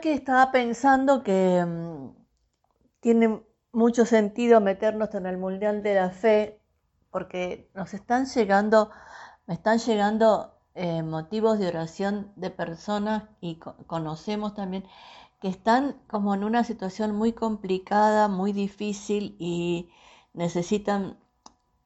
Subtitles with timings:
[0.00, 2.10] Que estaba pensando que mm,
[3.00, 3.42] tiene
[3.72, 6.60] mucho sentido meternos en el Mundial de la Fe
[7.10, 8.90] porque nos están llegando,
[9.46, 14.84] me están llegando eh, motivos de oración de personas y conocemos también
[15.40, 19.88] que están como en una situación muy complicada, muy difícil y
[20.34, 21.18] necesitan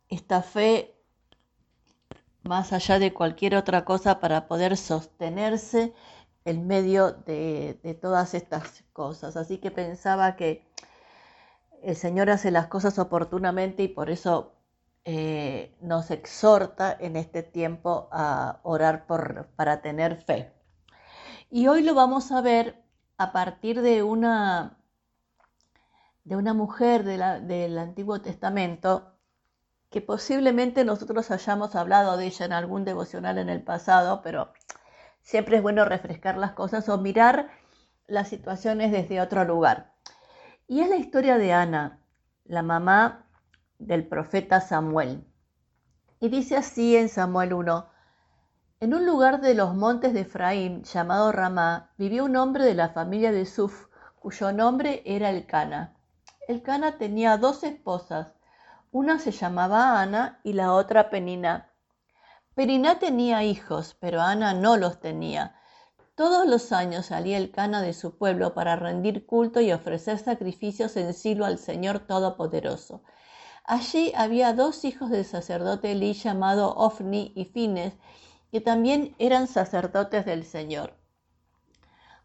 [0.09, 0.97] esta fe
[2.43, 5.95] más allá de cualquier otra cosa para poder sostenerse
[6.45, 9.37] en medio de, todas estas cosas.
[9.37, 10.67] Así que pensaba que
[11.83, 14.55] el Señor hace las cosas oportunamente y por eso
[15.05, 20.53] eh, nos exhorta en este tiempo a orar por, para tener fe.
[21.51, 22.83] Y hoy lo vamos a ver
[23.17, 24.79] a partir de una,
[26.25, 29.13] de una mujer del Antiguo Testamento
[29.91, 34.53] que posiblemente nosotros hayamos hablado de ella en algún devocional en el pasado, pero
[35.23, 37.51] Siempre es bueno refrescar las cosas o mirar
[38.07, 39.95] las situaciones desde otro lugar.
[40.67, 42.01] Y es la historia de Ana,
[42.45, 43.27] la mamá
[43.79, 45.25] del profeta Samuel.
[46.21, 47.89] Y dice así en Samuel 1,
[48.81, 52.89] en un lugar de los montes de Efraín llamado Ramá vivió un hombre de la
[52.89, 55.95] familia de Suf, cuyo nombre era Elcana.
[56.49, 58.35] Elcana tenía dos esposas,
[58.91, 61.70] una se llamaba Ana y la otra Penina.
[62.61, 65.57] Periná tenía hijos, pero Ana no los tenía.
[66.15, 70.95] Todos los años salía el cana de su pueblo para rendir culto y ofrecer sacrificios
[70.99, 73.03] en silo al Señor Todopoderoso.
[73.65, 77.95] Allí había dos hijos del sacerdote Elí llamado Ofni y Fines,
[78.53, 80.93] que también eran sacerdotes del Señor.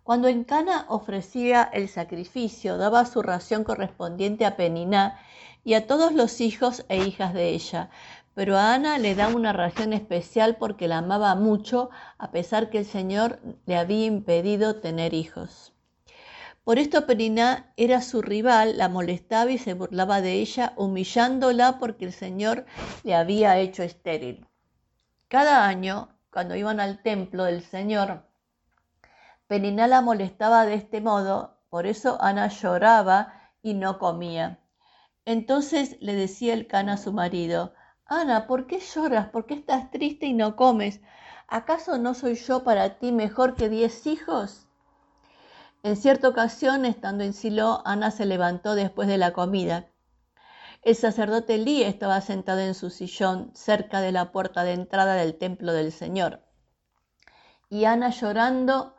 [0.04, 5.18] Cuando en Cana ofrecía el sacrificio, daba su ración correspondiente a Peniná
[5.64, 7.90] y a todos los hijos e hijas de ella,
[8.36, 12.80] pero a Ana le da una ración especial porque la amaba mucho, a pesar que
[12.80, 15.74] el Señor le había impedido tener hijos.
[16.66, 22.06] Por esto Periná era su rival, la molestaba y se burlaba de ella, humillándola porque
[22.06, 22.66] el Señor
[23.04, 24.46] le había hecho estéril.
[25.30, 28.26] Cada año, cuando iban al templo del Señor,
[29.48, 34.60] Periná la molestaba de este modo, por eso Ana lloraba y no comía.
[35.24, 37.74] Entonces le decía el can a su marido,
[38.08, 39.30] Ana, ¿por qué lloras?
[39.30, 41.02] ¿Por qué estás triste y no comes?
[41.48, 44.68] ¿Acaso no soy yo para ti mejor que diez hijos?
[45.82, 49.88] En cierta ocasión, estando en Silo, Ana se levantó después de la comida.
[50.84, 55.36] El sacerdote Elí estaba sentado en su sillón cerca de la puerta de entrada del
[55.36, 56.44] templo del Señor.
[57.70, 58.96] Y Ana llorando,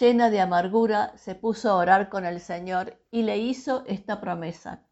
[0.00, 4.82] llena de amargura, se puso a orar con el Señor y le hizo esta promesa.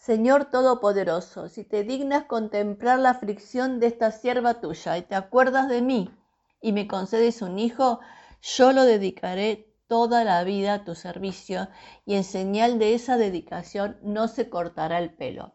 [0.00, 5.68] Señor Todopoderoso, si te dignas contemplar la aflicción de esta sierva tuya y te acuerdas
[5.68, 6.10] de mí
[6.62, 8.00] y me concedes un hijo,
[8.40, 11.68] yo lo dedicaré toda la vida a tu servicio
[12.06, 15.52] y en señal de esa dedicación no se cortará el pelo.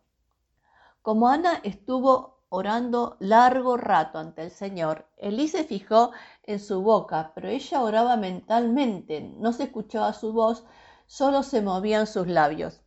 [1.02, 6.12] Como Ana estuvo orando largo rato ante el Señor, Elí se fijó
[6.44, 10.66] en su boca, pero ella oraba mentalmente, no se escuchaba su voz,
[11.08, 12.85] solo se movían sus labios.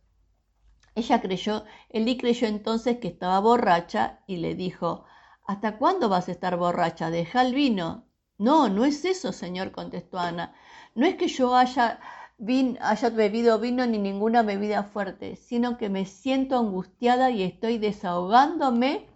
[0.95, 5.05] Ella creyó, Elí creyó entonces que estaba borracha y le dijo,
[5.49, 7.09] ¿Hasta cuándo vas a estar borracha?
[7.09, 8.05] Deja el vino.
[8.37, 10.53] No, no es eso, señor, contestó Ana.
[10.93, 11.99] No es que yo haya,
[12.81, 19.07] haya bebido vino ni ninguna bebida fuerte, sino que me siento angustiada y estoy desahogándome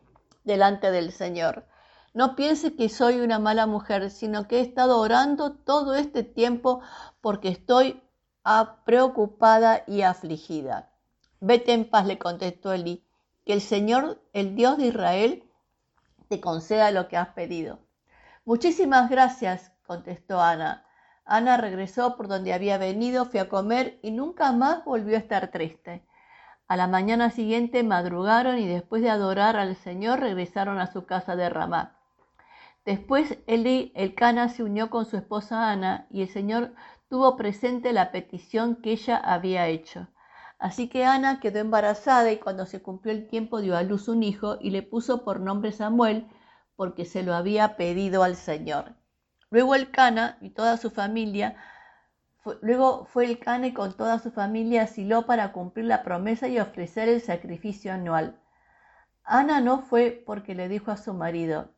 [0.43, 1.67] delante del Señor.
[2.15, 6.81] No piense que soy una mala mujer, sino que he estado orando todo este tiempo
[7.21, 8.01] porque estoy
[8.85, 10.92] preocupada y afligida.
[11.45, 13.03] Vete en paz, le contestó Elí,
[13.45, 15.43] que el Señor, el Dios de Israel,
[16.29, 17.79] te conceda lo que has pedido.
[18.45, 20.85] Muchísimas gracias, contestó Ana.
[21.25, 25.49] Ana regresó por donde había venido, fue a comer y nunca más volvió a estar
[25.51, 26.05] triste.
[26.69, 31.35] A la mañana siguiente madrugaron y después de adorar al Señor regresaron a su casa
[31.35, 31.97] de Ramá.
[32.85, 36.73] Después Eli, el Cana, se unió con su esposa Ana y el Señor
[37.09, 40.07] tuvo presente la petición que ella había hecho.
[40.63, 44.23] Así que Ana quedó embarazada y cuando se cumplió el tiempo dio a luz un
[44.23, 46.25] hijo y le puso por nombre Samuel
[46.77, 48.95] porque se lo había pedido al Señor.
[49.49, 51.57] Luego el Cana y toda su familia,
[52.61, 56.47] luego fue el Cana y con toda su familia a Silo para cumplir la promesa
[56.47, 58.39] y ofrecer el sacrificio anual.
[59.25, 61.73] Ana no fue porque le dijo a su marido,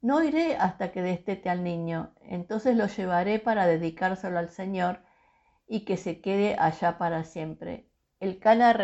[0.00, 5.00] no iré hasta que destete al niño, entonces lo llevaré para dedicárselo al Señor
[5.72, 7.86] y que se quede allá para siempre.
[8.20, 8.74] El Cana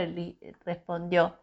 [0.64, 1.36] respondió,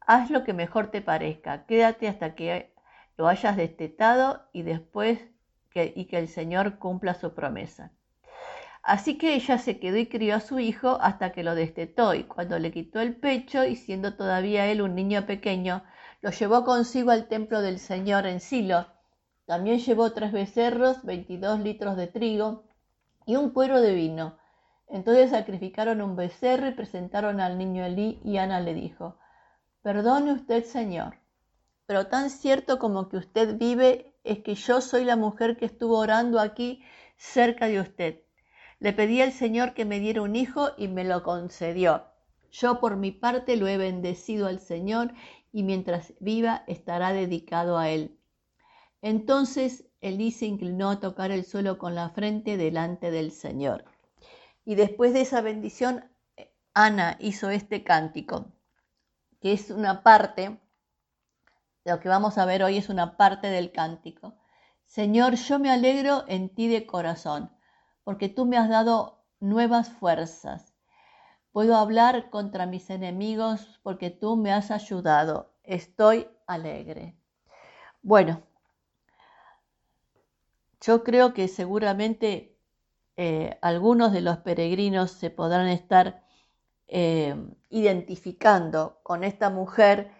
[0.00, 2.72] haz lo que mejor te parezca, quédate hasta que
[3.18, 5.20] lo hayas destetado y después
[5.74, 7.92] y que el Señor cumpla su promesa.
[8.82, 12.24] Así que ella se quedó y crió a su hijo hasta que lo destetó, y
[12.24, 15.84] cuando le quitó el pecho, y siendo todavía él un niño pequeño,
[16.22, 18.86] lo llevó consigo al templo del Señor en Silo.
[19.44, 22.67] También llevó tres becerros, veintidós litros de trigo
[23.28, 24.38] y un cuero de vino.
[24.88, 29.18] Entonces sacrificaron un becerro y presentaron al niño Elí, y Ana le dijo,
[29.82, 31.18] Perdone usted, Señor,
[31.84, 35.98] pero tan cierto como que usted vive es que yo soy la mujer que estuvo
[35.98, 36.82] orando aquí
[37.18, 38.22] cerca de usted.
[38.78, 42.06] Le pedí al Señor que me diera un hijo y me lo concedió.
[42.50, 45.12] Yo por mi parte lo he bendecido al Señor
[45.52, 48.18] y mientras viva estará dedicado a él.
[49.02, 53.84] Entonces Elí se inclinó a tocar el suelo con la frente delante del Señor.
[54.64, 56.04] Y después de esa bendición,
[56.74, 58.52] Ana hizo este cántico,
[59.40, 60.60] que es una parte,
[61.84, 64.36] lo que vamos a ver hoy es una parte del cántico.
[64.86, 67.50] Señor, yo me alegro en ti de corazón
[68.04, 70.74] porque tú me has dado nuevas fuerzas.
[71.52, 75.52] Puedo hablar contra mis enemigos porque tú me has ayudado.
[75.62, 77.18] Estoy alegre.
[78.02, 78.42] Bueno,
[80.80, 82.56] yo creo que seguramente
[83.16, 86.22] eh, algunos de los peregrinos se podrán estar
[86.86, 87.34] eh,
[87.68, 90.10] identificando con esta mujer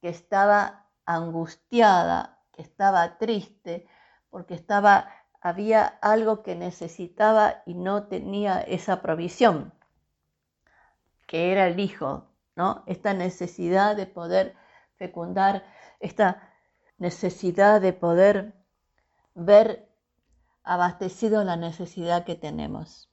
[0.00, 3.86] que estaba angustiada, que estaba triste,
[4.30, 5.08] porque estaba
[5.44, 9.74] había algo que necesitaba y no tenía esa provisión,
[11.26, 12.82] que era el hijo, ¿no?
[12.86, 14.56] Esta necesidad de poder
[14.96, 15.62] fecundar,
[16.00, 16.50] esta
[16.96, 18.54] necesidad de poder
[19.34, 19.93] ver
[20.64, 23.10] abastecido la necesidad que tenemos.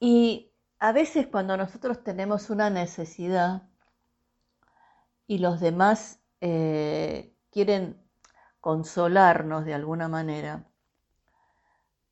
[0.00, 3.62] Y a veces cuando nosotros tenemos una necesidad
[5.26, 8.02] y los demás eh, quieren
[8.60, 10.66] consolarnos de alguna manera,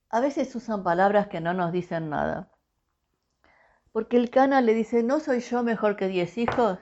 [0.09, 2.51] a veces usan palabras que no nos dicen nada.
[3.93, 6.79] Porque el cana le dice, ¿no soy yo mejor que diez hijos?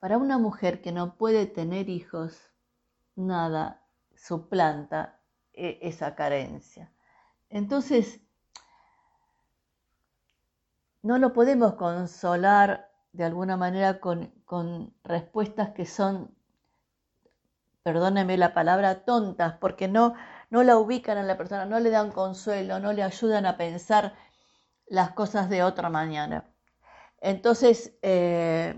[0.00, 2.50] Para una mujer que no puede tener hijos,
[3.14, 3.81] nada
[4.22, 5.18] suplanta
[5.52, 6.92] e-, esa carencia.
[7.50, 8.20] Entonces,
[11.02, 14.32] no lo podemos consolar de alguna manera con,
[15.04, 16.34] respuestas que son
[17.82, 20.14] perdóneme la palabra, tontas, porque no,
[20.50, 24.14] no la ubican a la persona, no le dan consuelo, no le ayudan a pensar
[24.86, 26.48] las cosas de otra manera.
[27.20, 28.76] Entonces, eh,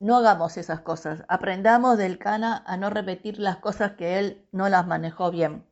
[0.00, 1.24] no hagamos esas cosas.
[1.28, 5.64] Aprendamos del Cana a no repetir las cosas que él no las manejó bien.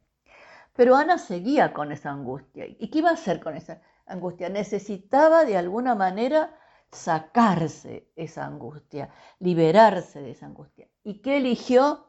[0.74, 2.66] Pero Ana seguía con esa angustia.
[2.66, 4.48] ¿Y qué iba a hacer con esa angustia?
[4.48, 6.54] Necesitaba de alguna manera
[6.90, 10.88] sacarse esa angustia, liberarse de esa angustia.
[11.02, 12.06] ¿Y qué eligió?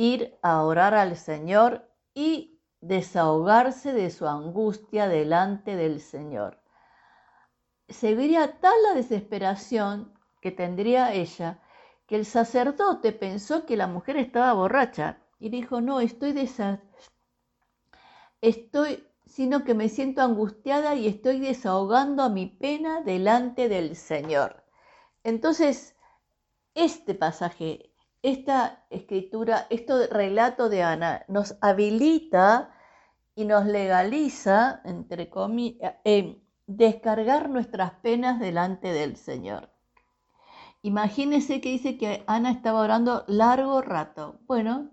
[0.00, 6.58] ir a orar al Señor y desahogarse de su angustia delante del Señor.
[7.88, 11.60] Seguiría tal la desesperación que tendría ella
[12.06, 16.82] que el sacerdote pensó que la mujer estaba borracha y dijo, no, estoy desa
[18.40, 24.64] estoy, sino que me siento angustiada y estoy desahogando a mi pena delante del Señor.
[25.24, 25.94] Entonces,
[26.74, 27.90] este pasaje
[28.22, 32.70] esta escritura, este relato de Ana nos habilita
[33.34, 39.70] y nos legaliza, entre comillas, en descargar nuestras penas delante del Señor.
[40.82, 44.40] Imagínense que dice que Ana estaba orando largo rato.
[44.46, 44.90] Bueno,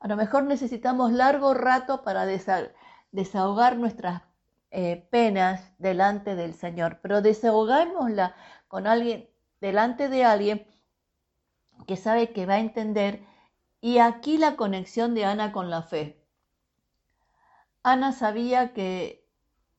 [0.00, 2.26] a lo mejor necesitamos largo rato para
[3.12, 4.22] desahogar nuestras
[4.70, 8.34] eh, penas delante del Señor, pero desahogámosla
[8.66, 9.30] con alguien,
[9.60, 10.66] delante de alguien
[11.86, 13.24] que sabe que va a entender
[13.80, 16.20] y aquí la conexión de Ana con la fe.
[17.84, 19.24] Ana sabía que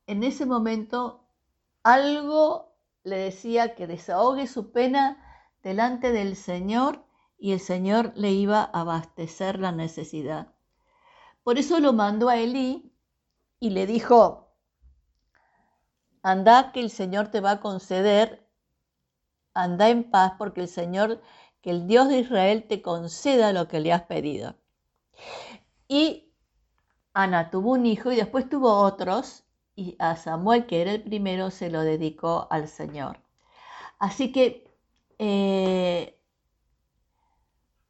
[0.06, 1.28] en ese momento
[1.82, 2.74] algo
[3.04, 5.29] le decía que desahogue su pena
[5.62, 7.04] delante del Señor
[7.38, 10.54] y el Señor le iba a abastecer la necesidad.
[11.42, 12.92] Por eso lo mandó a Elí
[13.58, 14.54] y le dijo,
[16.22, 18.46] anda que el Señor te va a conceder,
[19.54, 21.20] anda en paz porque el Señor
[21.62, 24.56] que el Dios de Israel te conceda lo que le has pedido.
[25.88, 26.32] Y
[27.12, 31.50] Ana tuvo un hijo y después tuvo otros, y a Samuel, que era el primero,
[31.50, 33.20] se lo dedicó al Señor.
[33.98, 34.69] Así que
[35.20, 36.18] eh,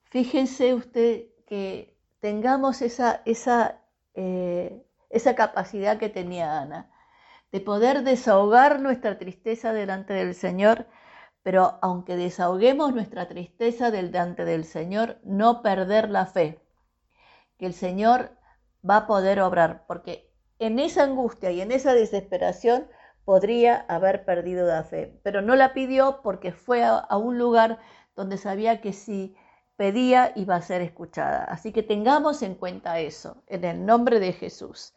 [0.04, 3.80] fíjense usted que tengamos esa, esa,
[4.14, 6.90] eh, esa capacidad que tenía Ana,
[7.52, 10.86] de poder desahogar nuestra tristeza delante del Señor
[11.42, 16.60] pero aunque desahoguemos nuestra tristeza delante del Señor, no perder la fe,
[17.58, 18.36] que el Señor
[18.88, 22.86] va a poder obrar, porque en esa angustia y en esa desesperación
[23.24, 27.78] podría haber perdido la fe, pero no la pidió porque fue a, a un lugar
[28.16, 29.36] donde sabía que si
[29.76, 31.44] pedía iba a ser escuchada.
[31.44, 34.88] Así que tengamos en cuenta eso, en el nombre de Jesús.